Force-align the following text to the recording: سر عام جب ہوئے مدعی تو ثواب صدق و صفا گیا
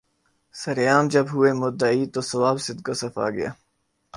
سر 0.55 0.77
عام 0.87 1.05
جب 1.13 1.25
ہوئے 1.33 1.51
مدعی 1.61 2.05
تو 2.13 2.21
ثواب 2.29 2.57
صدق 2.65 2.85
و 2.89 2.93
صفا 3.01 3.27
گیا 3.35 3.51